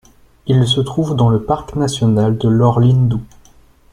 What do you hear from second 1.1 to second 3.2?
dans le parc national de Lore Lindu.